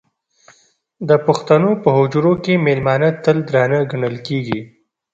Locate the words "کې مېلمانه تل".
2.43-3.37